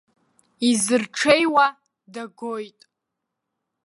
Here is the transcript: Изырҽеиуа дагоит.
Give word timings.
Изырҽеиуа 0.69 1.67
дагоит. 2.13 2.79